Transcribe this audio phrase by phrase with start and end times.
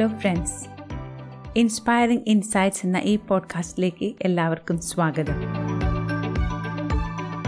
[0.00, 0.68] Hello friends.
[1.58, 5.34] Inspiring insights എന്ന ഈ പോഡ്കാസ്റ്റിലേക്ക് എല്ലാവർക്കും സ്വാഗതം.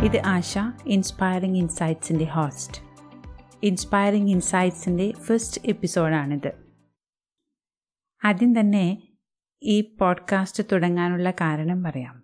[0.05, 2.83] ഇത് ആശ ഇൻസ്പയറിംഗ് ഇൻസൈറ്റ്സിന്റെ ഹോസ്റ്റ്.
[3.63, 6.53] ഇൻസ്പയറിംഗ് ഇൻസൈറ്റ്സിന്റെ ഫസ്റ്റ് എപ്പിസോഡാണിത്.
[8.25, 9.03] ആദ്യം തന്നെ
[9.63, 12.23] ഈ പോഡ്കാസ്റ്റ് തുടങ്ങാനുള്ള കാരണം പറയാം.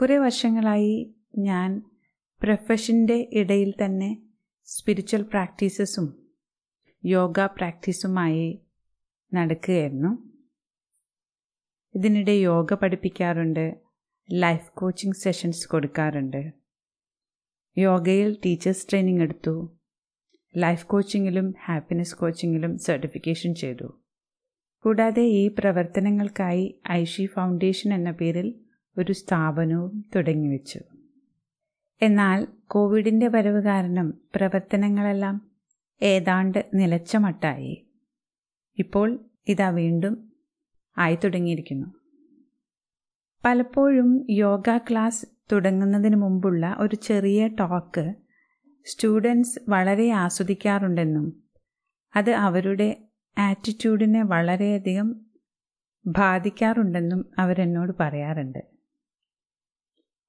[0.00, 1.82] കുറേ വർഷങ്ങളായി ഞാൻ
[2.42, 4.22] പ്രൊഫഷന്റെ ഇടയിൽ തന്നെ
[4.64, 6.28] സ്പിരിച്വൽ പ്രാക്ടീസസും
[7.04, 8.60] യോഗ പ്രാക്ടീസുമായി
[9.32, 10.34] നടക്കുകയായിരുന്നു.
[11.94, 13.74] ഇതിനിടെ യോഗ പഠിപ്പിക്കാറുണ്ട്
[14.32, 16.52] ലൈഫ് കോച്ചിങ് സെഷൻസ് കൊടുക്കാറുണ്ട്.
[17.78, 19.76] യോഗയിൽ ടീച്ചേഴ്സ് ട്രെയിനിങ് എടുത്തു
[20.56, 24.00] ലൈഫ് കോച്ചിങ്ങിലും ഹാപ്പിനെസ് കോച്ചിങ്ങിലും സർട്ടിഫിക്കേഷൻ ചെയ്തു.
[24.84, 28.60] കൂടാതെ ഈ പ്രവർത്തനങ്ങൾക്കായി ഐഷി ഫൗണ്ടേഷൻ എന്ന പേരിൽ
[28.98, 30.80] ഒരു സ്ഥാപനവും തുടങ്ങിവെച്ചു
[32.02, 35.50] എന്നാൽ കോവിഡിന്റെ വരവ് കാരണം പ്രവർത്തനങ്ങളെല്ലാം
[36.02, 37.83] ഏതാണ്ട് നിലച്ച മട്ടായി
[38.78, 40.32] ഇപ്പോൾ ഇതാ വീണ്ടും
[40.98, 41.86] ആയി തുടങ്ങിയിരിക്കുന്നു
[43.44, 48.14] പലപ്പോഴും യോഗ ക്ലാസ് തുടങ്ങുന്നതിന് മുമ്പുള്ള ഒരു ചെറിയ ടോക്ക്
[48.86, 51.42] സ്റ്റുഡൻസ് വളരെ ആസ്വദിക്കാറുണ്ടെന്നും
[52.16, 53.02] അത് അവരുടെ
[53.38, 55.20] ആറ്റിറ്റ്യൂഡിനെ വളരെയധികം
[56.06, 58.58] ബാധിക്കാറുണ്ടെന്നും അവരെന്നോട് പറയാറുണ്ട്.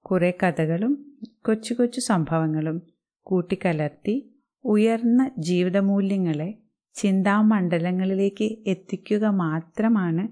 [0.05, 2.81] കുറേ കഥകളും കൊച്ചു കൊച്ചു സംഭവങ്ങളും
[3.23, 4.33] കൂട്ടിക്കലർത്തി
[4.65, 6.57] ഉയർന്ന ജീവിതമൂല്യങ്ങളെ
[6.95, 10.27] ചിന്താമണ്ഡലങ്ങളിലേക്ക് എത്തിക്കുക മാത്രമാണ്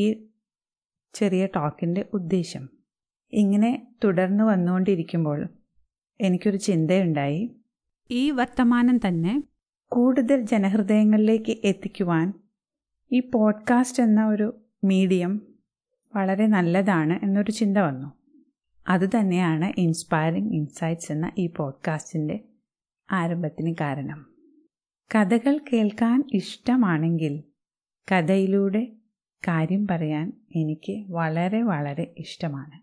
[0.00, 0.26] ഈ
[1.14, 2.68] ചെറിയ ടോക്കിന്റെ ഉദ്ദേശം.
[3.32, 5.48] ഇങ്ങനെ തുടർന്ന് വന്നുകൊണ്ടിരിക്കുമ്പോൾ
[6.20, 7.56] എനിക്കൊരു ചിന്തയുണ്ടായി.
[8.10, 9.42] ഈ വർത്തമാനം തന്നെ
[9.88, 12.32] കൂടുതൽ ജനഹൃദയങ്ങളിലേക്ക് എത്തിക്കുവാൻ
[13.12, 15.40] ഈ പോഡ്കാസ്റ്റ് എന്ന ഒരു മീഡിയം
[16.16, 18.12] വളരെ നല്ലതാണ് എന്നൊരു ചിന്ത വന്നു.
[18.88, 22.44] അതുതന്നെയാണ് ഇൻസ്പയറിംഗ് ഇൻസൈറ്റ്സ് എന്ന ഈ പോഡ്കാസ്റ്റിന്റെ
[23.12, 24.33] ആരംഭത്തിന് കാരണം.
[25.10, 27.44] കഥകൾ കേൾക്കാൻ ഇഷ്ടമാണെങ്കിൽ
[28.12, 28.92] കഥയിലൂടെ
[29.42, 32.82] കാര്യം പറയാൻ എനിക്ക് വളരെ വളരെ ഇഷ്ടമാണ്.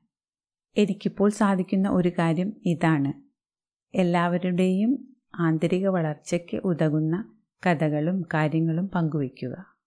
[0.79, 3.13] എനിക്കിപ്പോൾ സാധിക്കുന്ന ഒരു കാര്യം ഇതാണ്.
[3.93, 9.77] എല്ലാവരുടെയും ആന്തരിക വളർച്ചയ്ക്ക് ഉതകുന്ന കഥകളും കാര്യങ്ങളും പങ്കുവയ്ക്കുക.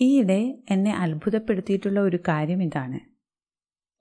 [0.00, 3.00] ഈയിടെ എന്നെ അത്ഭുതപ്പെടുത്തിയിട്ടുള്ള ഒരു കാര്യം ഇതാണ്.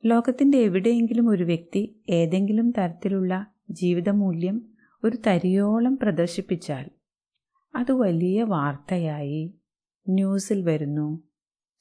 [0.04, 4.75] ലോകത്തിന്റെ എവിടെയെങ്കിലും ഒരു വ്യക്തി ഏതെങ്കിലും തരത്തിലുള്ള ജീവിതമൂല്യം
[5.06, 6.90] ഒരു തരിയോളം പ്രദർശിപ്പിച്ചാൽ
[7.76, 9.54] അത് വലിയ വാർത്തയായി
[10.10, 11.24] ന്യൂസിൽ വരുന്നു.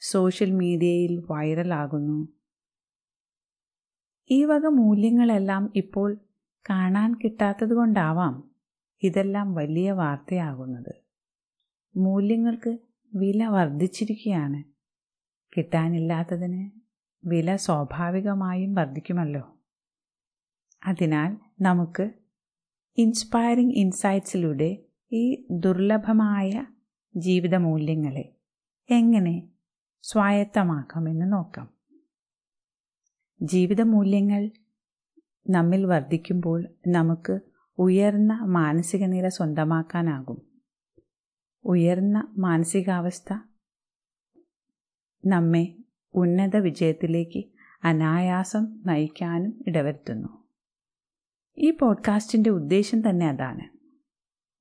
[0.01, 2.29] സോഷ്യൽ മീഡിയയിൽ വൈറലാകുന്നു.
[4.31, 6.19] ഈ വക മൂല്യങ്ങളെല്ലാം ഇപ്പോൾ
[6.71, 8.51] കാണാൻ കിട്ടാത്തതുകൊണ്ടാവാം
[9.03, 10.95] ഇതെല്ലാം വലിയ വാർത്തയാകുന്നത്.
[11.97, 12.79] മൂല്യങ്ങൾക്ക്
[13.15, 14.65] വില വർദ്ധിച്ചിരിക്കുകയാണ്.
[15.57, 16.71] കിട്ടാനില്ലാത്തതിന്
[17.25, 19.59] വില സ്വാഭാവികമായും വർദ്ധിക്കുമല്ലോ.
[20.87, 22.11] അതിനാൽ നമുക്ക്
[22.99, 24.79] ഇൻസ്പയറിംഗ് ഇൻസൈറ്റ്സിലൂടെ
[25.13, 26.67] ഈ ദുർലഭമായ
[27.17, 28.35] ജീവിത മൂല്യങ്ങളെ
[28.91, 29.49] എങ്ങനെ
[30.03, 31.69] സ്വായത്തമാക്കാമെന്ന് നോക്കാം.
[33.43, 34.51] ജീവിത മൂല്യങ്ങൾ
[35.51, 37.41] നമ്മിൽ വർദ്ധിക്കുമ്പോൾ നമുക്ക്
[37.79, 40.63] ഉയർന്ന മാനസിക നില സ്വന്തമാക്കാനാകും.
[41.65, 43.33] ഉയർന്ന മാനസികാവസ്ഥ
[45.27, 45.77] നമ്മെ
[46.15, 47.45] ഉന്നത വിജയത്തിലേക്ക്
[47.85, 50.44] അനായാസം നയിക്കാനും ഇടവരുത്തുന്നു.
[51.59, 53.79] ഈ പോഡ്കാസ്റ്റിന്റെ ഉദ്ദേശം തന്നെ അതാണ്.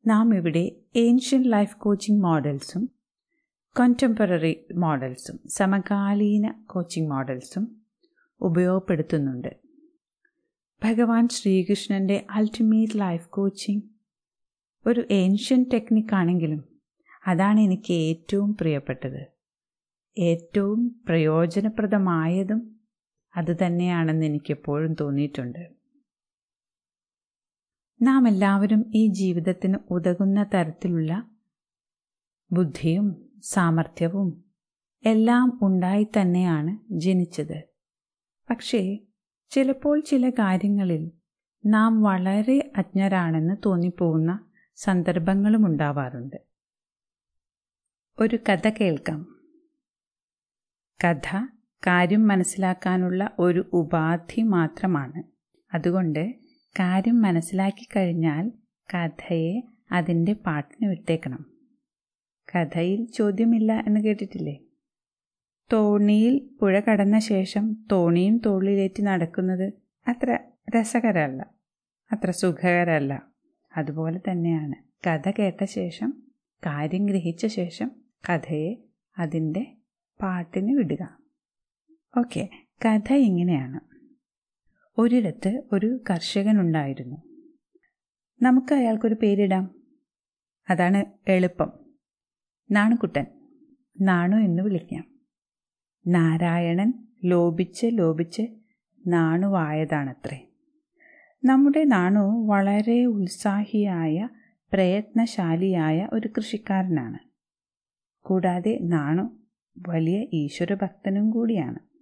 [0.10, 2.90] നാം ഇവിടെ ഏൻഷ്യൻ ലൈഫ് കോച്ചിങ് മോഡൽസും
[3.78, 7.82] കോണ്ടംപററി മോഡൽസും സമകാലീന കോച്ചിങ് മോഡൽസും
[8.42, 9.56] ഉപയോഗപ്പെടുത്തുന്നുണ്ട്.
[10.84, 13.82] ഭഗവാൻ ശ്രീകൃഷ്ണന്റെ അൾട്ടിമേറ്റ് ലൈഫ് കോച്ചിങ്
[14.86, 16.64] ഒരു ഏൻഷ്യൻ ടെക്നിക്കാണെങ്കിലും
[17.28, 19.26] അതാണ് എനിക്ക് ഏറ്റവും പ്രിയപ്പെട്ടത്.
[20.18, 22.80] ഏറ്റവും പ്രയോജനപ്രദമായതും
[23.36, 25.83] അതുതന്നെയാണെന്ന് എനിക്കെപ്പോഴും തോന്നിയിട്ടുണ്ട്.
[28.04, 31.30] നാം എല്ലാവരും ഈ ജീവിതത്തിന് ഉതകുന്ന തരത്തിലുള്ള
[32.52, 34.44] ബുദ്ധിയും സാമർഥ്യവും
[35.06, 37.64] എല്ലാം ഉണ്ടായി തന്നെയാണ് ജനിച്ചത്.
[38.50, 38.98] പക്ഷേ
[39.50, 41.12] ചിലപ്പോൾ ചില കാര്യങ്ങളിൽ
[41.66, 44.46] നാം വളരെ അജ്ഞരാണെന്ന് തോന്നിപ്പോകുന്ന
[44.76, 46.36] സന്ദർഭങ്ങളും ഉണ്ടാവാറുണ്ട്.
[48.20, 49.36] ഒരു കഥ കേൾക്കാം.
[51.04, 51.48] കഥ
[51.88, 55.24] കാര്യം മനസ്സിലാക്കാനുള്ള ഒരു ഉപാധി മാത്രമാണ്.
[55.74, 56.43] അതുകൊണ്ട്
[56.80, 58.52] കാര്യം മനസ്സിലാക്കി കഴിഞ്ഞാൽ
[58.94, 59.62] കഥയെ
[59.92, 61.46] അതിന്റെ പാട്ടിന് വിട്ടേക്കണം.
[62.56, 64.60] കഥയിൽ ചോദ്യമില്ല എന്ന് കേട്ടിട്ടില്ലേ?
[65.74, 69.74] തോണിയിൽ പുഴ കടന്ന ശേഷം തോണിയും തോളിലേറ്റി നടക്കുന്നത്
[70.08, 70.40] അത്ര
[70.70, 71.50] രസകരമല്ല
[72.12, 73.28] അത്ര സുഖകരമല്ല.
[73.78, 76.24] അതുപോലെ തന്നെയാണ് കഥ കേട്ട ശേഷം
[76.66, 77.92] കാര്യം ഗ്രഹിച്ച ശേഷം
[78.30, 78.76] കഥയെ
[79.18, 79.78] അതിന്റെ
[80.22, 81.18] പാട്ടിന് വിടുക.
[82.18, 82.50] ഓക്കെ
[82.86, 83.93] കഥ ഇങ്ങനെയാണ്.
[84.98, 87.16] ഒരിടത്ത് ഒരു കർഷകനുണ്ടായിരുന്നു.
[88.42, 89.76] നമുക്ക് അയാൾക്കൊരു പേരിടാം.
[90.70, 91.72] അതാണ് എളുപ്പം.
[92.72, 93.26] നാണുക്കുട്ടൻ
[94.02, 95.04] നാണു എന്ന് വിളിക്കാം.
[96.08, 96.94] നാരായണൻ
[97.24, 98.42] ലോപിച്ച് ലോപിച്ച്
[99.08, 100.48] നാണുവായതാണത്രേ.
[101.46, 104.30] നമ്മുടെ നാണു വളരെ ഉത്സാഹിയായ
[104.74, 107.20] പ്രയത്നശാലിയായ ഒരു കൃഷിക്കാരനാണ്.
[108.22, 109.40] കൂടാതെ നാണു
[109.88, 111.93] വലിയ ഈശ്വരഭക്തനും കൂടിയാണ്.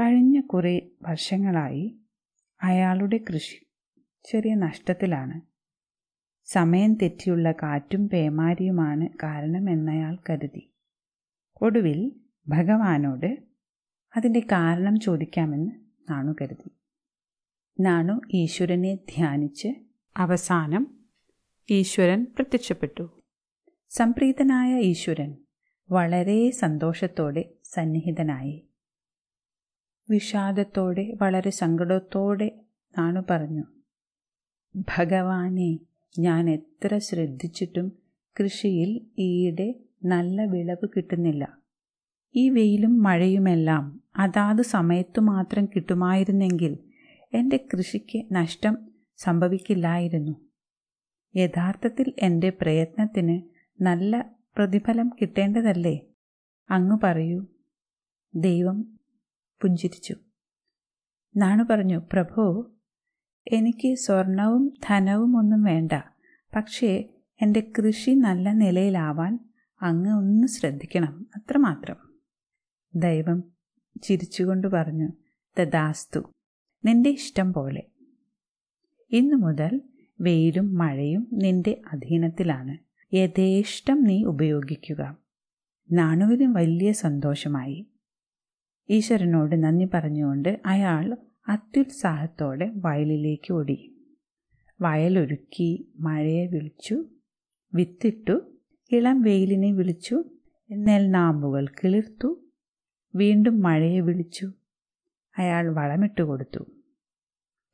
[0.00, 1.96] കഴിഞ്ഞ കുറേ വർഷങ്ങളായി
[2.62, 3.66] അയാളുടെ കൃഷി
[4.24, 5.40] ചെറിയ നഷ്ടത്തിലാണ്.
[6.44, 10.72] സമയം തെറ്റിയുള്ള കാറ്റും പേമാരിയുമാണ് കാരണമെന്നയാൾ കരുതി.
[11.62, 12.12] ഒടുവിൽ
[12.48, 13.38] ഭഗവാനോട്
[14.16, 15.70] അതിന്റെ കാരണം ചോദിക്കാമെന്ന്
[16.10, 16.70] നാണു കരുതി.
[17.80, 19.68] നാണു ഈശ്വരനെ ധ്യാനിച്ച്
[20.16, 21.00] അവസാനം
[21.70, 23.22] ഈശ്വരൻ പ്രത്യക്ഷപ്പെട്ടു.
[23.90, 25.36] സംപ്രീതനായ ഈശ്വരൻ
[25.90, 28.69] വളരെ സന്തോഷത്തോടെ സന്നിഹിതനായി.
[30.10, 32.60] വിഷാദത്തോടെ വളരെ സങ്കടത്തോടെ
[32.98, 33.64] നാണു പറഞ്ഞു.
[34.76, 35.78] ഭഗവാനെ
[36.18, 37.92] ഞാൻ എത്ര ശ്രദ്ധിച്ചിട്ടും
[38.40, 39.74] കൃഷിയിൽ ഈയിടെ
[40.04, 41.58] നല്ല വിളവ് കിട്ടുന്നില്ല.
[42.34, 46.78] ഈ വെയിലും മഴയുമെല്ലാം അതാത് സമയത്തു മാത്രം കിട്ടുമായിരുന്നെങ്കിൽ
[47.34, 48.76] എന്റെ കൃഷിക്ക് നഷ്ടം
[49.18, 50.32] സംഭവിക്കില്ലായിരുന്നു.
[51.36, 53.42] യഥാർത്ഥത്തിൽ എന്റെ പ്രയത്നത്തിന്
[53.82, 56.00] നല്ല പ്രതിഫലം കിട്ടേണ്ടതല്ലേ?
[56.70, 57.46] അങ്ങ് പറയൂ.
[58.34, 58.99] ദൈവം
[59.62, 60.14] പുഞ്ചിരിച്ചു.
[61.36, 62.72] നാണു പറഞ്ഞു പ്രഭു
[63.52, 65.92] എനിക്ക് സ്വർണവും ധനവും ഒന്നും വേണ്ട.
[66.56, 67.08] പക്ഷേ
[67.42, 69.38] എന്റെ കൃഷി നല്ല നിലയിലാവാൻ
[69.82, 71.96] അങ്ങ് ഒന്ന് ശ്രദ്ധിക്കണം അത്രമാത്രം
[72.94, 73.44] ദൈവം
[74.02, 75.08] ചിരിച്ചുകൊണ്ട് പറഞ്ഞു
[75.60, 76.32] തദാസ്തു
[76.84, 77.82] നിന്റെ ഇഷ്ടം പോലെ.
[79.10, 79.80] ഇന്നു മുതൽ
[80.20, 82.78] വെയിലും മഴയും നിന്റെ അധീനത്തിലാണ്.
[83.16, 85.16] യഥേഷ്ടം നീ ഉപയോഗിക്കുക.
[85.92, 87.86] നാണുവിന് വലിയ സന്തോഷമായി.
[88.90, 91.16] ഈശ്വരനോട് നന്ദി പറഞ്ഞുകൊണ്ട് അയാൾ
[91.48, 94.06] അത്യുത്സാഹത്തോടെ വയലിലേക്ക് ഓടി.
[94.80, 97.04] വയലൊരുക്കി മഴയെ വിളിച്ചു.
[97.74, 98.58] വിത്തിട്ടു.
[98.92, 100.24] ഇളം വെയിലിനെ വിളിച്ചു.
[100.72, 102.44] നെൽനാമ്പുകൾ കിളിർത്തു.
[103.14, 104.52] വീണ്ടും മഴയെ വിളിച്ചു.
[105.38, 106.64] അയാൾ വളമിട്ട് കൊടുത്തു.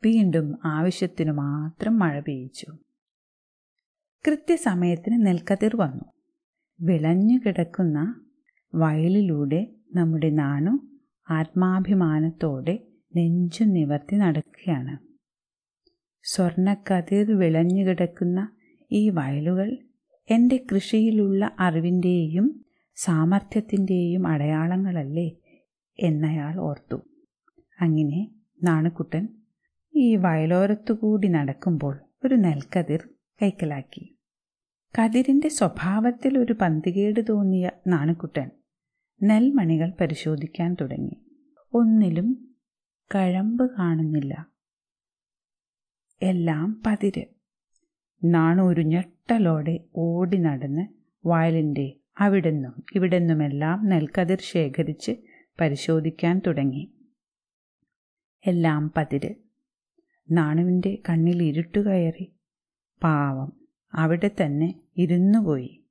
[0.05, 2.67] വീണ്ടും ആവശ്യത്തിനു മാത്രം മഴ പെയ്യിച്ചു.
[4.27, 6.05] കൃത്യസമയത്തിന് നെൽക്കതിർ വന്നു.
[6.81, 8.25] വിളഞ്ഞു കിടക്കുന്ന
[8.75, 10.96] വയലിലൂടെ നമ്മുടെ നാണു
[11.31, 12.79] ആത്മാഭിമാനത്തോടെ
[13.17, 14.99] നെഞ്ചു നിവർത്തി നടക്കുകയാണ്.
[16.25, 18.53] സ്വർണക്കതിർ വിളഞ്ഞുകിടക്കുന്ന
[18.93, 19.77] ഈ വയലുകൾ
[20.31, 22.65] എന്റെ കൃഷിയിലുള്ള അറിവിന്റെയും
[22.97, 25.37] സാമർഥ്യത്തിന്റെയും അടയാളങ്ങളല്ലേ
[25.99, 27.03] എന്നയാൾ ഓർത്തു.
[27.81, 28.31] അങ്ങനെ
[28.63, 29.29] നാണുക്കുട്ടൻ
[29.97, 33.09] ഈ വയലോരത്തുകൂടി നടക്കുമ്പോൾ ഒരു നെൽക്കതിർ
[33.43, 34.17] കൈക്കലാക്കി.
[34.95, 38.51] കതിരിന്റെ സ്വഭാവത്തിൽ ഒരു പന്തികേട് തോന്നിയ നാണുക്കുട്ടൻ
[39.23, 41.17] നെൽമണികൾ പരിശോധിക്കാൻ തുടങ്ങി.
[41.75, 42.57] ഒന്നിലും
[43.15, 44.47] കഴമ്പ് കാണുന്നില്ല.
[46.23, 47.25] എല്ലാം പതിര്.
[48.25, 50.87] നാണു ഒരു ഞെട്ടലോടെ ഓടി നടന്ന്
[51.27, 55.13] വയലിന്റെ അവിടുന്നും ഇവിടുന്നുമെല്ലാം നെൽക്കതിർ ശേഖരിച്ച്
[55.61, 56.93] പരിശോധിക്കാൻ തുടങ്ങി.
[58.47, 59.35] എല്ലാം പതിര്.
[60.31, 62.33] നാണുവിന്റെ കണ്ണിൽ ഇരുട്ട് കയറി.
[63.03, 63.53] പാവം.
[63.95, 65.86] അവിടെ തന്നെ ഇരുന്നുപോയി.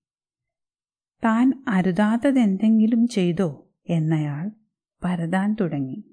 [1.23, 4.51] താൻ അരുതാത്തതെന്തെങ്കിലും ചെയ്തോ എന്നയാൾ
[5.03, 6.03] പരതാൻ തുടങ്ങി.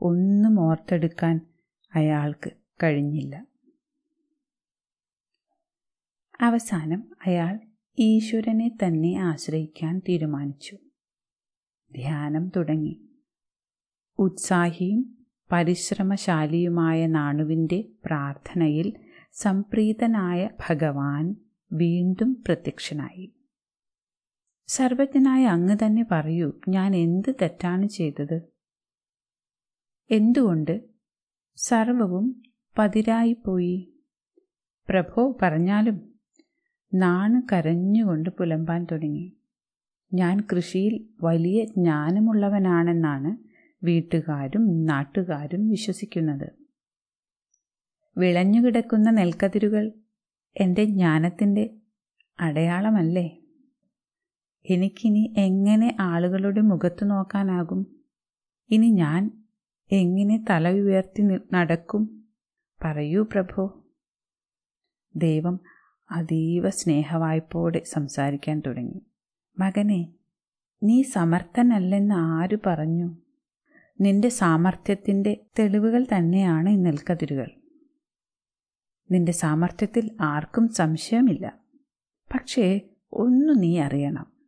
[0.00, 1.40] ഒന്നും ഓർത്തെടുക്കാൻ
[1.94, 2.50] അയാൾക്ക്
[2.82, 3.46] കഴിഞ്ഞില്ല.
[6.40, 7.58] അവസാനം അയാൾ
[7.98, 10.76] ഈശ്വരനെ തന്നെ ആശ്രയിക്കാൻ തീരുമാനിച്ചു.
[11.96, 13.00] ധ്യാനം തുടങ്ങി.
[14.18, 18.92] ഉത്സാഹിയും പരിശ്രമശാലിയുമായ നാണുവിന്റെ പ്രാർത്ഥനയിൽ
[19.32, 21.36] സംപ്രീതനായ ഭഗവാൻ
[21.72, 23.32] വീണ്ടും പ്രത്യക്ഷനായി.
[24.70, 28.42] സർവജ്ഞനായ അങ്ങ് തന്നെ പറയൂ ഞാൻ എന്ത് തെറ്റാണ് ചെയ്തത്?
[30.10, 30.80] എന്തുകൊണ്ട്?
[31.56, 32.42] സർവവും
[32.78, 34.02] പതിരായിപ്പോയി.
[34.88, 36.14] പ്രഭോ പറഞ്ഞാലും
[36.94, 39.36] നാണ് കരഞ്ഞുകൊണ്ട് പുലമ്പാൻ തുടങ്ങി.
[40.14, 43.36] ഞാൻ കൃഷിയിൽ വലിയ ജ്ഞാനമുള്ളവനാണെന്നാണ്
[43.84, 46.52] വീട്ടുകാരും നാട്ടുകാരും വിശ്വസിക്കുന്നത്.
[48.16, 49.92] വിളഞ്ഞുകിടക്കുന്ന നെൽക്കതിരുകൾ
[50.56, 51.70] എന്റെ ജ്ഞാനത്തിന്റെ
[52.40, 53.39] അടയാളമല്ലേ?
[54.70, 57.86] എനിക്കിനി എങ്ങനെ ആളുകളുടെ മുഖത്ത് നോക്കാനാകും?
[58.70, 59.44] ഇനി ഞാൻ
[59.92, 62.24] എങ്ങനെ തല ഉയർത്തി നടക്കും?
[62.84, 63.84] പറയൂ പ്രഭോ.
[65.16, 65.60] ദൈവം
[66.10, 69.02] അതീവ സ്നേഹവായ്പോടെ സംസാരിക്കാൻ തുടങ്ങി.
[69.58, 70.12] മകനെ
[70.82, 73.16] നീ സമർത്ഥനല്ലെന്ന് ആര് പറഞ്ഞു?
[74.00, 77.50] നിന്റെ സാമർഥ്യത്തിന്റെ തെളിവുകൾ തന്നെയാണ് ഈ നെൽക്കതിരുകൾ.
[79.10, 81.60] നിന്റെ സാമർഥ്യത്തിൽ ആർക്കും സംശയമില്ല.
[82.34, 82.80] പക്ഷേ
[83.12, 84.39] ഒന്നു നീ അറിയണം.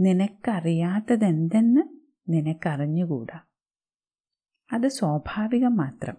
[0.00, 1.82] നിനക്കറിയാത്തതെന്തെന്ന്
[2.28, 3.40] നിനക്കറിഞ്ഞുകൂടാ?
[4.72, 6.16] അത് സ്വാഭാവികം മാത്രം.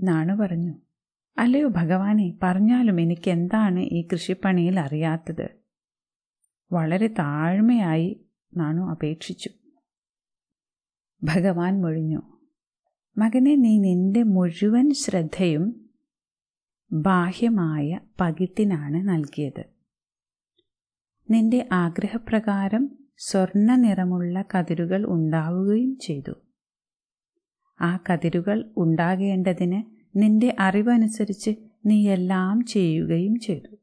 [0.00, 0.74] നാണു പറഞ്ഞു
[1.38, 5.48] അല്ലയോ ഭഗവാനെ പറഞ്ഞാലും എനിക്കെന്താണ് ഈ കൃഷിപ്പണിയിൽ അറിയാത്തത്?
[6.72, 8.26] വളരെ താഴ്മയായി
[8.56, 9.50] നാണു അപേക്ഷിച്ചു.
[11.22, 12.22] ഭഗവാൻ മൊഴിഞ്ഞു
[13.18, 15.90] മകനെ നീ നിന്റെ മുഴുവൻ ശ്രദ്ധയും
[16.92, 19.77] ബാഹ്യമായ പകിട്ടിനാണ് നൽകിയത്.
[21.30, 26.32] നിന്റെ ആഗ്രഹപ്രകാരം സ്വർണ നിറമുള്ള കതിരുകൾ ഉണ്ടാവുകയും ചെയ്തു.
[27.80, 29.82] ആ കതിരുകൾ ഉണ്ടാകേണ്ടതിന്
[30.16, 31.50] നിന്റെ അറിവനുസരിച്ച്
[31.86, 33.76] നീ എല്ലാം ചെയ്യുകയും ചെയ്തു.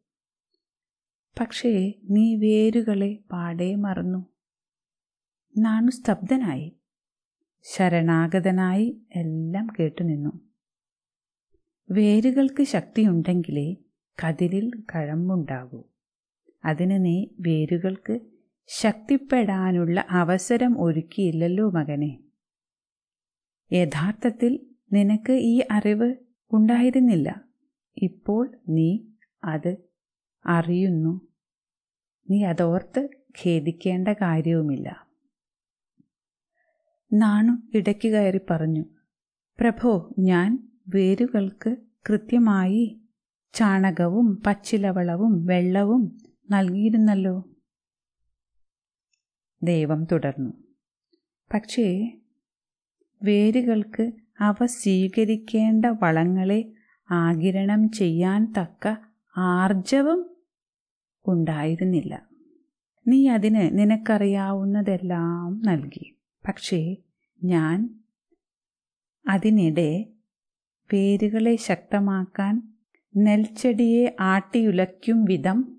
[1.39, 4.25] പക്ഷേ നീ വേരുകളെ പാടെ മറന്നു.
[5.57, 6.75] നാണു സ്തബ്ധനായി
[7.61, 10.31] ശരണാഗതനായി എല്ലാം കേട്ടുനിന്നു.
[11.91, 13.75] വേരുകൾക്ക് ശക്തിയുണ്ടെങ്കിലേ
[14.25, 15.83] കതിരിൽ കഴമ്പുണ്ടാകൂ.
[16.65, 18.15] അതിന് നീ വേരുകൾക്ക്
[18.69, 22.11] ശക്തിപ്പെടാനുള്ള അവസരം ഒരുക്കിയില്ലല്ലോ മകനെ.
[23.71, 24.53] യഥാർത്ഥത്തിൽ
[24.93, 26.09] നിനക്ക് ഈ അറിവ്
[26.51, 27.29] ഉണ്ടായിരുന്നില്ല.
[27.97, 28.89] ഇപ്പോൾ നീ
[29.43, 29.71] അത്
[30.45, 31.13] അറിയുന്നു.
[32.29, 33.01] നീ അതോർത്ത്
[33.39, 34.89] ഖേദിക്കേണ്ട കാര്യവുമില്ല.
[37.11, 38.83] നാണു ഇടയ്ക്ക് കയറി പറഞ്ഞു
[39.59, 40.49] പ്രഭോ ഞാൻ
[40.89, 41.71] വേരുകൾക്ക്
[42.09, 42.83] കൃത്യമായി
[43.53, 46.03] ചാണകവും പച്ചിലവളവും വെള്ളവും
[46.49, 47.43] നൽകിയിരുന്നല്ലോ.
[49.63, 50.53] ദൈവം തുടർന്നു.
[51.53, 52.17] പക്ഷേ
[53.23, 56.71] വേരുകൾക്ക് അവ സ്വീകരിക്കേണ്ട വളങ്ങളെ
[57.11, 58.95] ആകിരണം ചെയ്യാൻ തക്ക
[59.37, 60.35] ആർജവം
[61.27, 62.29] ഉണ്ടായിരുന്നില്ല.
[63.07, 66.17] നീ അതിന് നിനക്കറിയാവുന്നതെല്ലാം നൽകി.
[66.47, 66.97] പക്ഷേ
[67.43, 67.99] ഞാൻ
[69.29, 70.05] അതിനിടെ
[70.93, 72.73] വേരുകളെ ശക്തമാക്കാൻ
[73.17, 75.74] നെൽച്ചെടിയെ ആട്ടിയുലയ്ക്കും വിധം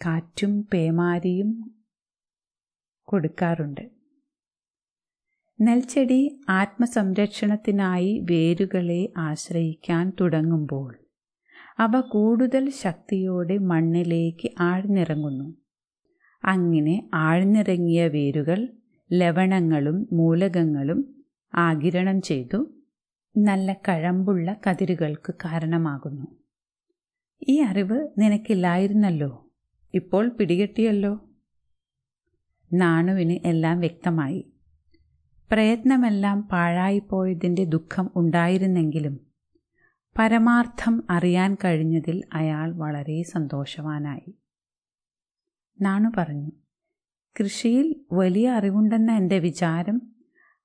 [0.00, 1.80] കാറ്റും പേമാരിയും
[3.04, 3.90] കൊടുക്കാറുണ്ട്.
[5.60, 10.94] നെൽച്ചെടി ആത്മസംരക്ഷണത്തിനായി വേരുകളെ ആശ്രയിക്കാൻ തുടങ്ങുമ്പോൾ
[11.78, 15.54] അവ കൂടുതൽ ശക്തിയോടെ മണ്ണിലേക്ക് ആഴ്ന്നിറങ്ങുന്നു.
[16.44, 18.68] അങ്ങനെ ആഴ്ന്നിറങ്ങിയ വേരുകൾ
[19.12, 21.24] ലവണങ്ങളും മൂലകങ്ങളും
[21.54, 22.66] ആകിരണം ചെയ്തു
[23.36, 26.26] നല്ല കഴമ്പുള്ള കതിരുകൾക്ക് കാരണമാകുന്നു.
[27.48, 29.43] ഈ അറിവ് നിനക്കില്ലായിരുന്നല്ലോ?
[29.94, 31.30] ഇപ്പോൾ പിടികെട്ടിയല്ലോ.
[32.72, 34.52] നാണുവിന് എല്ലാം വ്യക്തമായി.
[35.52, 39.20] പ്രയത്നമെല്ലാം പാഴായിപ്പോയതിന്റെ ദുഃഖം ഉണ്ടായിരുന്നെങ്കിലും
[40.18, 44.38] പരമാർത്ഥം അറിയാൻ കഴിഞ്ഞതിൽ അയാൾ വളരെ സന്തോഷവാനായി.
[45.80, 46.50] നാണു പറഞ്ഞു
[47.40, 50.02] കൃഷിയിൽ വലിയ അറിവുണ്ടെന്ന എന്റെ വിചാരം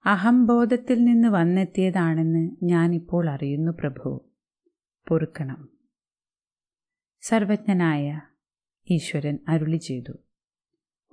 [0.06, 4.30] അഹംബോധത്തിൽ നിന്ന് വന്നെത്തിയതാണെന്ന് ഞാനിപ്പോൾ അറിയുന്നു പ്രഭു.
[5.08, 5.70] പൊറുക്കണം.
[7.22, 8.22] സർവജ്ഞനായ
[8.90, 10.14] ഈശ്വരൻ അരുളി ചെയ്തു.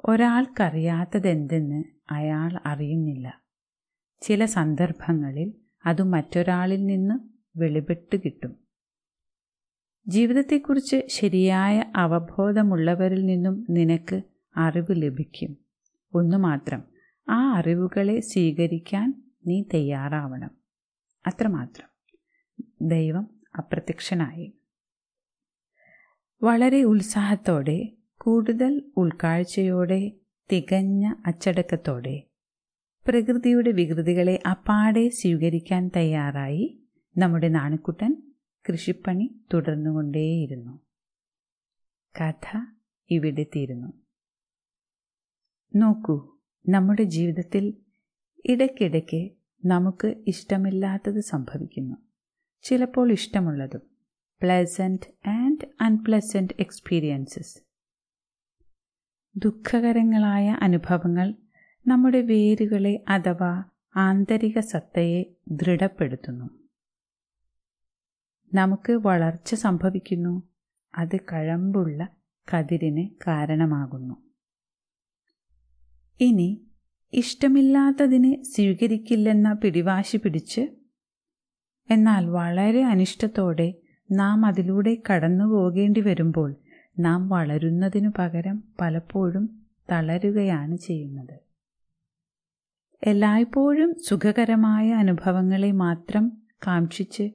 [0.04, 3.42] ഒരാൾക്കറിയാത്തതെന്തെന്ന് അയാൾ അറിയുന്നില്ല.
[4.20, 5.52] ചില സന്ദർഭങ്ങളിൽ
[5.86, 7.18] അത് മറ്റൊരാളിൽ നിന്ന്
[7.58, 8.56] വെളിപ്പെട്ട് കിട്ടും.
[10.08, 14.22] ജീവിതത്തെക്കുറിച്ച് ശരിയായ അവബോധമുള്ളവരിൽ നിന്നും നിനക്ക്
[14.56, 15.56] അറിവ് ലഭിക്കും.
[16.14, 16.82] ഒന്നു മാത്രം
[17.28, 20.50] ആ അറിവുകളെ സ്വീകരിക്കാൻ നീ തയ്യാറാവണം.
[21.26, 21.88] അത്രമാത്രം.
[22.82, 24.52] ദൈവം അപ്രത്യക്ഷനായി.
[26.42, 30.12] വളരെ ഉത്സാഹത്തോടെ കൂടുതൽ ഉൾക്കാഴ്ചയോടെ
[30.52, 32.22] തികഞ്ഞ അച്ചടക്കത്തോടെ
[33.08, 36.80] പ്രകൃതിയുടെ വികൃതികളെ അപ്പാടെ സ്വീകരിക്കാൻ തയ്യാറായി
[37.18, 38.22] നമ്മുടെ നാണുക്കുട്ടൻ
[38.68, 40.80] കൃഷിപ്പണി തുടർന്നുകൊണ്ടേയിരുന്നു.
[42.20, 42.58] കഥ
[43.10, 43.92] ഇവിടെ തീരുന്നു.
[45.76, 46.36] നോക്കൂ
[46.68, 47.76] നമ്മുടെ ജീവിതത്തിൽ
[48.44, 49.30] ഇടയ്ക്കിടയ്ക്ക്
[49.64, 51.96] നമുക്ക് ഇഷ്ടമില്ലാത്തത് സംഭവിക്കുന്നു.
[52.62, 53.95] ചിലപ്പോൾ ഇഷ്ടമുള്ളതും
[54.42, 57.58] പ്ലസന്റ് ആൻഡ് അൺപ്ലസന്റ് എക്സ്പീരിയൻസസ്
[59.36, 61.34] ദുഃഖകരങ്ങളായ അനുഭവങ്ങൾ
[61.86, 63.64] നമ്മുടെ വേരുകളെ അഥവാ
[63.96, 66.68] ആന്തരിക സത്തയെ ദൃഢപ്പെടുത്തുന്നു.
[68.54, 70.42] നമുക്ക് വളർച്ച സംഭവിക്കുന്നു.
[70.94, 72.08] അത് കഴമ്പുള്ള
[72.54, 74.14] കതിരിന് കാരണമാകുന്നു.
[76.20, 76.66] ഇനി
[77.12, 80.60] ഇഷ്ടമില്ലാത്തതിനെ സ്വീകരിക്കില്ലെന്ന പിടിവാശി പിടിച്ച്
[81.90, 83.74] എന്നാൽ വളരെ അനിഷ്ടത്തോടെ
[84.10, 86.54] നാം അതിലൂടെ കടന്നു പോകേണ്ടി വരുമ്പോൾ
[86.98, 91.38] നാം വളരുന്നതിനു പകരം പലപ്പോഴും തളരുകയാണ് ചെയ്യുന്നത്.
[93.02, 97.30] എല്ലായ്പ്പോഴും സുഖകരമായ അനുഭവങ്ങളെ മാത്രം കാക്ഷിച്ച്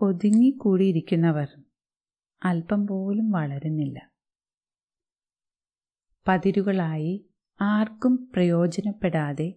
[0.00, 1.48] ഒതുങ്ങിക്കൂടിയിരിക്കുന്നവർ
[2.44, 4.12] അല്പം പോലും വളരുന്നില്ല.
[6.28, 7.26] പതിരുകളായി
[7.60, 9.54] ആർക്കും പ്രയോജനപ്പെടാതെ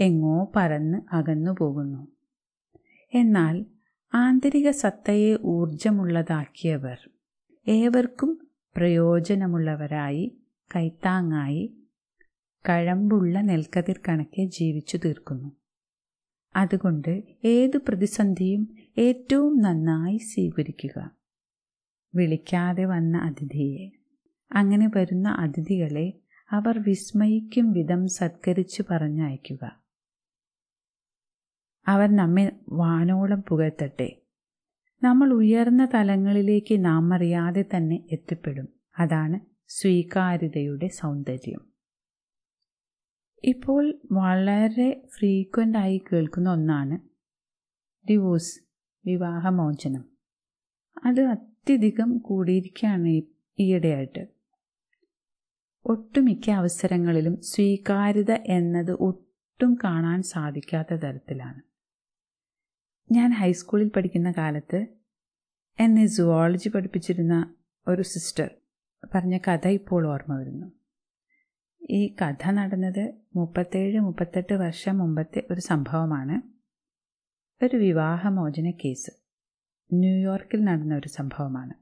[0.00, 2.08] എങ്ങോ പറന്ന് അകന്നു പോകുന്നു.
[3.14, 3.64] എന്നാൽ
[4.14, 6.98] ആന്തരിക സത്തയെ ഊർജമുള്ളതാക്കിയവർ
[7.68, 10.36] ഏവർക്കും പ്രയോജനമുള്ളവരായി
[10.76, 11.74] കൈത്താങ്ങായി
[12.68, 15.52] കഴമ്പുള്ള നെൽക്കതിർ കണക്കെ ജീവിച്ചു തീർക്കുന്നു.
[16.56, 21.10] അതുകൊണ്ട് ഏതു പ്രതിസന്ധിയും ഏറ്റവും നന്നായി സ്വീകരിക്കുക.
[22.14, 23.90] വിളിക്കാതെ വന്ന അതിഥിയെ.
[24.52, 26.12] അങ്ങനെ വരുന്ന അതിഥികളെ
[26.50, 29.85] അവർ വിസ്മയിക്കും വിധം സത്കരിച്ചു പറഞ്ഞയക്കുക.
[31.86, 34.16] അവർ നമ്മെ വാനോളം പുകഴ്ത്തട്ടെ.
[35.02, 38.68] നമ്മൾ ഉയർന്ന തലങ്ങളിലേക്ക് നാം അറിയാതെ തന്നെ എത്തിപ്പെടും.
[38.98, 41.60] അതാണ് സ്വീകാര്യതയുടെ സൗന്ദര്യം.
[43.44, 46.98] ഇപ്പോൾ വളരെ ഫ്രീക്വന്റ് ആയി കേൾക്കുന്ന ഒന്നാണ്
[48.10, 48.60] ഡിവോഴ്സ്
[49.06, 50.04] വിവാഹമോചനം.
[51.04, 53.08] അത് അത്യധികം കൂടിയിരിക്കുകയാണ്
[53.58, 54.26] ഈയിടെയായിട്ട്.
[55.84, 61.75] ഒട്ടുമിക്ക അവസരങ്ങളിലും സ്വീകാര്യത എന്നത് ഒട്ടും കാണാൻ സാധിക്കാത്ത തരത്തിലാണ്.
[63.12, 64.86] ഞാൻ ഹൈസ്കൂളിൽ പഠിക്കുന്ന കാലത്ത്
[65.80, 67.54] എന്നെ സുവോളജി പഠിപ്പിച്ചിരുന്ന
[67.88, 68.50] ഒരു സിസ്റ്റർ
[69.14, 70.72] പറഞ്ഞ കഥ ഇപ്പോൾ ഓർമ്മ വരുന്നു.
[71.90, 76.42] ഈ കഥ നടന്നത് മുപ്പത്തേഴ് മുപ്പത്തെട്ട് വർഷം മുമ്പത്തെ ഒരു സംഭവമാണ്.
[77.64, 79.10] ഒരു വിവാഹമോചന കേസ്
[79.92, 81.74] ന്യൂയോർക്കിൽ നടന്ന ഒരു സംഭവമാണ്.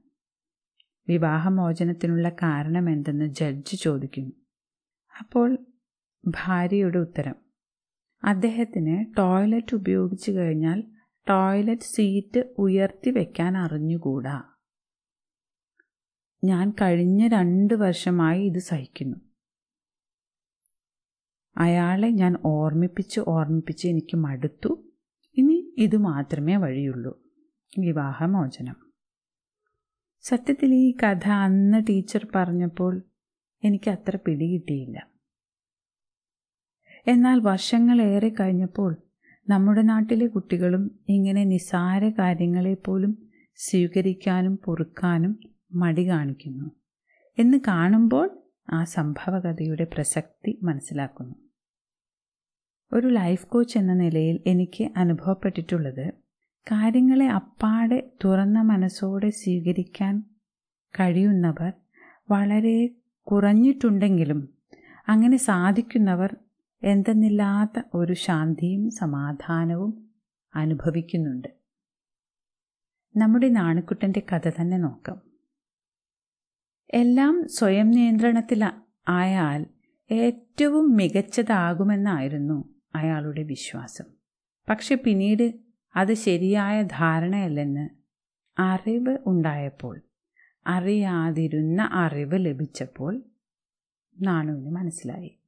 [1.07, 4.31] വിവാഹമോചനത്തിനുള്ള കാരണം എന്തെന്ന് ജഡ്ജ് ചോദിക്കുന്നു.
[5.19, 5.57] അപ്പോൾ
[6.27, 7.35] ഭാര്യയുടെ ഉത്തരം.
[8.23, 10.83] അദ്ദേഹത്തിന് ടോയ്ലറ്റ് ഉപയോഗിച്ചു കഴിഞ്ഞാൽ
[11.29, 14.43] ടോയ്ലറ്റ് സീറ്റ് ഉയർത്തി വയ്ക്കാൻ അറിഞ്ഞുകൂടാ?
[16.43, 19.17] ഞാൻ കഴിഞ്ഞ രണ്ട് വർഷമായി ഇത് സഹിക്കുന്നു.
[21.57, 24.93] അയാളെ ഞാൻ ഓർമ്മിപ്പിച്ച് ഓർമ്മിപ്പിച്ച് എനിക്ക് മടുത്തു.
[25.37, 27.23] ഇനി ഇത് മാത്രമേ വഴിയുള്ളൂ.
[27.79, 28.75] വിവാഹമോചനം.
[30.21, 33.03] സത്യത്തിൽ ഈ കഥ അന്ന് ടീച്ചർ പറഞ്ഞപ്പോൾ
[33.63, 35.11] എനിക്ക് അത്ര പിടികിട്ടിയില്ല
[37.07, 39.04] എന്നാൽ വർഷങ്ങളേറെ കഴിഞ്ഞപ്പോൾ
[39.49, 43.17] നമ്മുടെ നാട്ടിലെ കുട്ടികളും ഇങ്ങനെ നിസാര കാര്യങ്ങളെപ്പോലും
[43.55, 45.39] സ്വീകരിക്കാനും പൊറുക്കാനും
[45.73, 46.71] മടി കാണിക്കുന്നു.
[47.39, 48.29] എന്ന് കാണുമ്പോൾ
[48.69, 51.35] ആ സംഭവകഥയുടെ പ്രസക്തി മനസ്സിലാക്കുന്നു.
[52.93, 56.11] ഒരു ലൈഫ് കോച്ച് എന്ന നിലയിൽ എനിക്ക് അനുഭവപ്പെട്ടിട്ടുള്ളത്
[56.71, 60.23] കാര്യങ്ങളെ അപ്പാടെ തുറന്ന മനസ്സോടെ സ്വീകരിക്കാൻ
[60.99, 61.73] കഴിയുന്നവർ
[62.31, 62.89] വളരെ
[63.27, 64.49] കുറഞ്ഞിട്ടുണ്ടെങ്കിലും
[65.07, 66.35] അങ്ങനെ സാധിക്കുന്നവർ
[66.83, 70.09] എന്തെന്നില്ലാത്ത ഒരു ശാന്തിയും സമാധാനവും
[70.55, 71.47] അനുഭവിക്കുന്നുണ്ട്.
[73.17, 75.21] നമ്മുടെ നാണുക്കുട്ടന്റെ കഥ തന്നെ നോക്കാം.
[76.93, 78.71] എല്ലാം സ്വയം നിയന്ത്രണത്തിൽ
[79.07, 79.65] ആയാൽ
[80.11, 84.05] ഏറ്റവും മികച്ചതാകുമെന്നായിരുന്നു അയാളുടെ വിശ്വാസം.
[84.69, 85.53] പക്ഷെ പിന്നീട്
[85.95, 87.89] അത് ശരിയായ ധാരണയല്ലെന്ന്
[88.59, 90.01] അറിവ് ഉണ്ടായപ്പോൾ
[90.67, 93.23] അറിയാതിരുന്ന അറിവ് ലഭിച്ചപ്പോൾ
[94.21, 95.39] നാണുവിന് മനസ്സിലായി.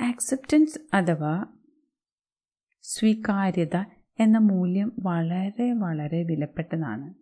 [0.00, 1.46] ആക്സെപ്റ്റൻസ് അഥവാ
[2.84, 3.76] സ്വീകാര്യത
[4.18, 7.14] എന്ന മൂല്യം വളരെ വളരെ വിലപ്പെട്ടതാണ്.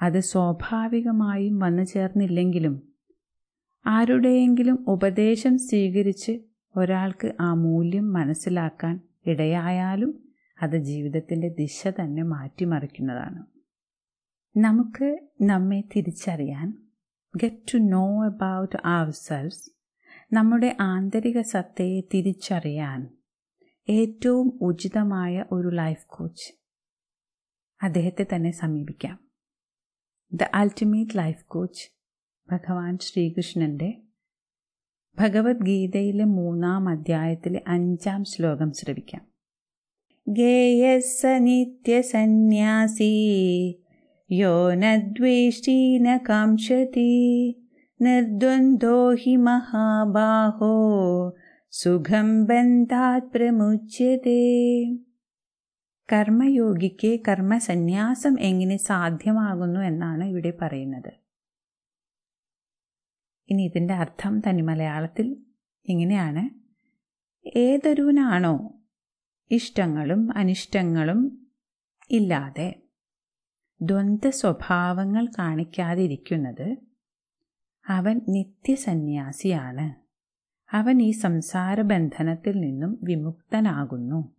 [0.00, 2.98] അത് സ്വാഭാവികമായും വന്നു ചേർന്നില്ലെങ്കിലും
[3.86, 6.32] ആരുടെയെങ്കിലും ഉപദേശം സ്വീകരിച്ച്
[6.76, 10.12] ഒരാൾക്ക് ആ മൂല്യം മനസ്സിലാക്കാൻ ഇടയായാലും
[10.62, 13.42] അത് ജീവിതത്തിന്റെ ദിശ തന്നെ മാറ്റിമറിക്കുന്നതാണ്.
[14.56, 15.08] നമുക്ക്
[15.42, 16.68] നമ്മെ തിരിച്ചറിയാൻ
[17.36, 19.81] get to know about our selves
[20.34, 23.08] നമ്മുടെ ആന്തരിക സത്തയെ തിരിച്ചറിയാൻ
[23.88, 26.54] ഏറ്റവും ഉചിതമായ ഒരു ലൈഫ് കോച്ച്
[27.82, 29.30] അദ്ദേഹത്തെ തന്നെ സമീപിക്കാം.
[30.32, 31.90] ദ അൾട്ടിമേറ്റ് ലൈഫ് കോച്ച്
[32.52, 34.02] ഭഗവാൻ ശ്രീകൃഷ്ണന്റെ
[35.18, 39.28] ഭഗവത്ഗീതയിലെ മൂന്നാം അധ്യായത്തിലെ അഞ്ചാം ശ്ലോകം ശ്രവിക്കാം.
[40.28, 43.12] ഗേയസ നിത്യസന്യാസി
[44.30, 47.61] യോ നദ്വേഷ്ടി കാംക്ഷതി
[48.02, 50.74] നിർദ്വന്ദ്വോ ഹി മഹാബാഹോ
[51.72, 54.40] സുഖം ബന്ധാത് പ്രമുച്യതേ
[56.08, 61.12] കർമ്മയോഗിക്ക് കർമ്മസന്യാസം എങ്ങനെ സാധ്യമാകുന്നു എന്നാണ് ഇവിടെ പറയുന്നത്.
[63.48, 65.26] ഇനി ഇതിന്റെ അർത്ഥം തനി മലയാളത്തിൽ
[65.88, 66.44] ഇങ്ങനെയാണ്
[67.46, 68.54] ഏതൊരുവനാണോ
[69.50, 71.20] ഇഷ്ടങ്ങളും അനിഷ്ടങ്ങളും
[72.10, 72.70] ഇല്ലാതെ
[73.80, 76.66] ദ്വന്ദ് സ്വഭാവങ്ങൾ കാണിക്കാതിരിക്കുന്നത്
[77.88, 80.02] അവൻ നിത്യസന്യാസിയാണ്.
[80.76, 84.34] അവൻ ഈ സംസാര ബന്ധനത്തിൽ നിന്നും വിമുക്തനാകുന്നു.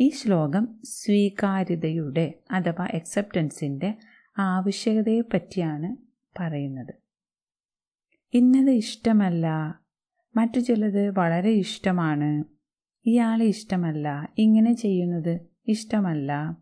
[0.00, 3.98] ഈ ശ്ലോകം സ്വീകാര്യതയുടെ അഥവാ അക്സെപ്റ്റൻസിന്റെ
[4.38, 5.96] ആവശ്യകതയെപ്പറ്റിയാണ്
[6.40, 6.94] പറയുന്നത്.
[8.34, 9.78] ഇന്നത് ഇഷ്ടമല്ല.
[10.36, 12.44] മറ്റു ചിലത് വളരെ ഇഷ്ടമാണ്.
[13.06, 14.32] ഇയാളെ ഇഷ്ടമല്ല.
[14.38, 16.56] ഇങ്ങനെ ചെയ്യുന്നത് ഇഷ്ടമല്ല.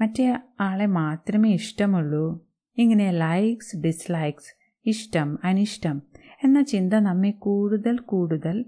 [0.00, 2.43] മറ്റേ ആളെ മാത്രമേ ഇഷ്ടമുള്ളൂ.
[2.76, 6.02] ഇങ്ങനെ ലൈക്സ് ഡിസ്ലൈക്സ് ഇഷ്ടം അനിഷ്ടം
[6.44, 8.64] എന്ന ചിന്ത നമ്മെ കൂടുതൽ കൂടുതൽ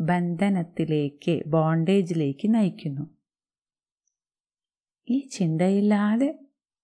[0.00, 3.16] ബന്ധനത്തിലേക്ക് ബോണ്ടേജിലേക്ക് നയിക്കുന്നു.
[5.08, 6.38] ഈ ചിന്തയില്ലാതെ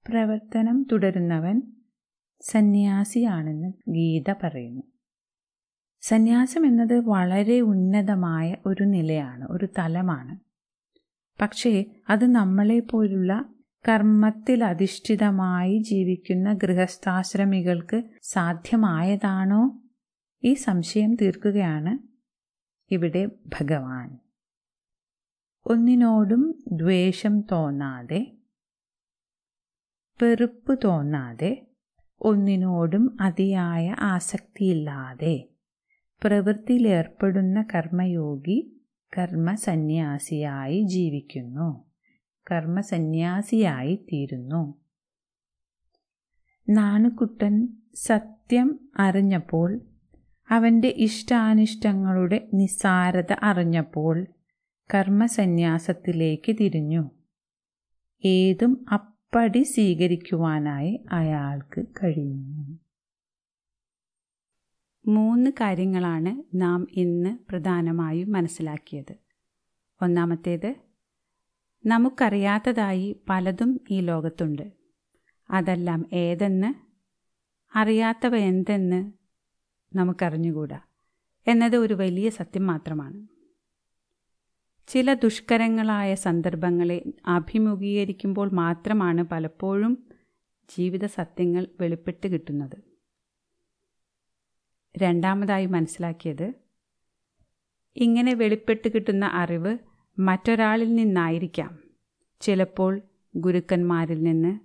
[0.08, 1.62] പ്രവർത്തനം തുടരുന്നവൻ
[2.40, 4.82] സന്യാസിയാണെന്ന് ഗീത പറയുന്നു.
[6.00, 10.52] സന്യാസം എന്നത് വളരെ ഉന്നതമായ ഒരു നിലയാണ് ഒരു തലമാണ്.
[11.42, 13.51] പക്ഷേ അത് നമ്മളെപ്പോലുള്ള
[13.88, 19.82] കർമ്മത്തിൽ അധിഷ്ഠിതമായി ജീവിക്കുന്ന ഗൃഹസ്ഥാശ്രമികൾക്ക് സാധ്യമായതാണോ?
[20.44, 21.98] ഈ സംശയം തീർക്കുകയാണ്
[22.94, 24.18] ഇവിടെ ഭഗവാൻ.
[25.66, 28.26] ഒന്നിനോടും ദ്വേഷം തോന്നാതെ
[30.22, 31.66] വെറുപ്പ് തോന്നാതെ
[32.20, 35.48] ഒന്നിനോടും അതിയായ ആസക്തിയില്ലാതെ
[36.24, 38.80] പ്രവൃത്തിയിലേർപ്പെടുന്ന കർമ്മയോഗി
[39.18, 41.91] കർമ്മസന്യാസിയായി ജീവിക്കുന്നു.
[42.52, 44.82] കർമ്മസന്യാസിയായി തീരുന്നു
[46.68, 49.80] നാണുക്കുട്ടൻ സത്യം അറിഞ്ഞപ്പോൾ
[50.48, 54.26] അവന്റെ ഇഷ്ടാനിഷ്ടങ്ങളുടെ നിസ്സാരത അറിഞ്ഞപ്പോൾ
[54.94, 57.10] കർമ്മസന്യാസത്തിലേക്ക് തിരിഞ്ഞു.
[58.24, 62.78] ഏതും അപ്പടി സ്വീകരിക്കുവാനായി അയാൾക്ക് കഴിഞ്ഞു.
[65.06, 69.14] മൂന്ന് കാര്യങ്ങളാണ് നാം ഇന്ന് പ്രധാനമായും മനസ്സിലാക്കിയത്.
[70.02, 70.74] ഒന്നാമത്തേത്
[71.86, 74.72] നമുക്കറിയാത്തതായി പലതും ഈ ലോകത്തുണ്ട്.
[75.50, 76.74] അതെല്ലാം ഏതെന്ന്
[77.78, 79.12] അറിയാത്തവ എന്തെന്ന്
[79.96, 80.80] നമുക്കറിഞ്ഞുകൂടാ.
[81.46, 83.26] എന്നത് ഒരു വലിയ സത്യം മാത്രമാണ്.
[84.88, 90.08] ചില ദുഷ്കരങ്ങളായ സന്ദർഭങ്ങളെ അഭിമുഖീകരിക്കുമ്പോൾ മാത്രമാണ് പലപ്പോഴും
[90.76, 92.82] ജീവിത സത്യങ്ങൾ വെളിപ്പെട്ട് കിട്ടുന്നത്.
[94.98, 96.52] രണ്ടാമതായി മനസ്സിലാക്കിയത്
[97.96, 99.78] ഇങ്ങനെ വെളിപ്പെട്ട് കിട്ടുന്ന അറിവ്
[100.18, 101.78] മറ്റൊരാളിൽ നിന്നായിരിക്കാം.
[102.40, 103.00] ചിലപ്പോൾ
[103.36, 104.60] ഗുരുക്കന്മാരിൽ നിന്ന്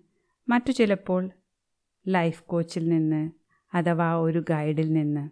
[0.50, 1.30] മറ്റു ചിലപ്പോൾ
[2.08, 3.32] ലൈഫ് കോച്ചിൽ നിന്ന്
[3.74, 5.30] അഥവാ ഒരു ഗൈഡിൽ നിന്ന്.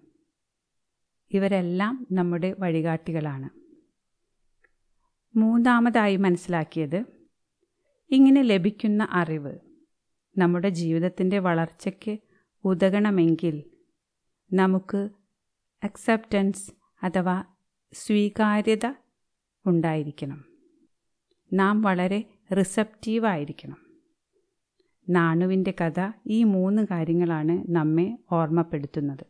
[1.32, 3.50] ഇവരെല്ലാം നമ്മുടെ വഴികാട്ടികളാണ്.
[5.38, 7.06] മൂന്നാമതായി മനസ്സിലാക്കിയത്
[8.10, 9.60] ഇങ്ങനെ ലഭിക്കുന്ന അറിവ്
[10.38, 12.18] നമ്മുടെ ജീവിതത്തിന്റെ വളർച്ചയ്ക്ക്
[12.64, 13.64] ഉതകണമെങ്കിൽ
[14.54, 15.10] നമുക്ക്
[15.84, 16.72] അക്സെപ്റ്റൻസ്
[17.04, 17.44] അഥവാ
[17.94, 18.94] സ്വീകാര്യത
[19.66, 20.46] ഉണ്ടായിരിക്കണം.
[21.54, 22.24] നാം വളരെ
[22.58, 23.78] റിസപ്റ്റീവായിരിക്കണം.
[25.10, 29.26] നാണുവിന്റെ കഥ ഈ മൂന്ന് കാര്യങ്ങളാണ് നമ്മെ ഓർമ്മപ്പെടുത്തുന്നത്.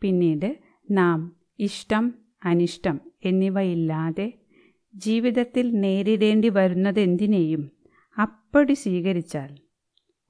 [0.00, 0.58] പിന്നീട്
[0.90, 4.32] നാം ഇഷ്ടം അനിഷ്ടം എന്നിവയില്ലാതെ
[4.94, 7.70] ജീവിതത്തിൽ നേരിടേണ്ടി വരുന്നതെന്തിനേയും
[8.22, 9.58] അപ്പടി സ്വീകരിച്ചാൽ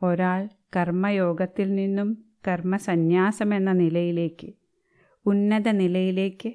[0.02, 4.52] ഒരാൾ കർമ്മയോഗത്തിൽ നിന്നും കർമ്മസന്യാസമെന്ന നിലയിലേക്ക്
[5.26, 6.54] ഉന്നത നിലയിലേക്ക്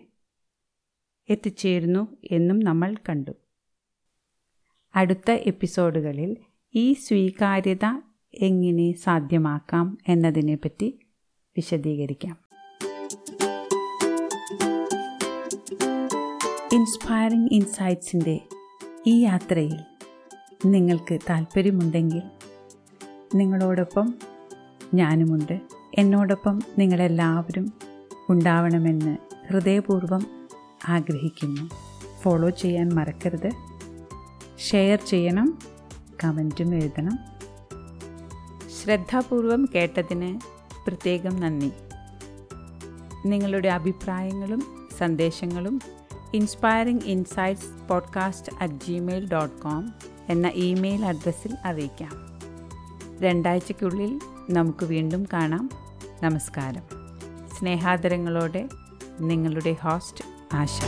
[1.30, 3.32] എത്തിച്ചേരുന്നു എന്നും നമ്മൾ കണ്ടു.
[4.96, 6.38] അടുത്ത എപ്പിസോഡുകളിൽ
[6.76, 8.02] ഈ സ്വീകാര്യത
[8.34, 11.00] എങ്ങനെ സാധ്യമാക്കാം എന്നതിനെപ്പറ്റി
[11.58, 12.38] വിശദീകരിക്കാം.
[16.74, 18.40] ഇൻസ്പയറിംഗ് ഇൻസൈറ്റ്സിന്റെ
[19.08, 19.76] ഈ യാത്രയിൽ
[20.66, 22.22] നിങ്ങൾക്ക് താല്പര്യമുണ്ടെങ്കിൽ
[23.36, 24.14] നിങ്ങളോടൊപ്പം
[24.94, 25.62] ഞാനുമുണ്ട്.
[25.96, 27.74] എന്നോടൊപ്പം നിങ്ങളെല്ലാവരും
[28.30, 30.43] ഉണ്ടാവണമെന്ന് ഹൃദയപൂർവം
[30.90, 31.70] ആഗ്രഹിക്കുന്നു.
[32.22, 33.52] ഫോളോ ചെയ്യാൻ മറക്കരുത്.
[34.72, 35.60] ഷെയർ ചെയ്യണം.
[36.24, 37.20] കമന്റും എഴുതണം.
[38.84, 40.40] ശ്രദ്ധാപൂർവം കേട്ടതിന്
[40.88, 41.72] പ്രത്യേകം നന്ദി.
[43.26, 45.82] നിങ്ങളുടെ അഭിപ്രായങ്ങളും സന്ദേശങ്ങളും
[46.34, 49.94] inspiring insights podcast at Gmail dot com
[50.30, 52.12] എന്ന ഇമെയിൽ അഡ്രസ്സിൽ അറിയിക്കാം.
[53.22, 54.20] രണ്ടാഴ്ചയ്ക്കുള്ളിൽ
[54.50, 55.70] നമുക്ക് വീണ്ടും കാണാം.
[56.24, 56.84] നമസ്കാരം.
[57.60, 58.70] സ്നേഹാദരങ്ങളോടെ
[59.20, 60.80] നിങ്ങളുടെ ഹോസ്റ്റ് ആശ